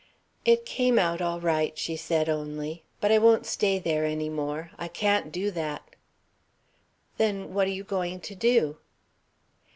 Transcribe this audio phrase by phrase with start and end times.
[0.45, 2.81] "It came out all right," she said only.
[2.99, 4.71] "But I won't stay there any more.
[4.79, 5.95] I can't do that."
[7.17, 8.77] "Then what are you going to do?"